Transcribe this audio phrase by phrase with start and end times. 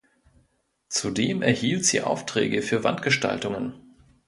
[0.89, 3.75] Zudem erhielt sie Aufträge für Wandgestaltungen.